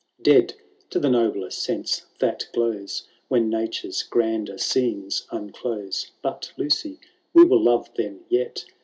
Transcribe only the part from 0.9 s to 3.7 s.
the nobler sense that glows When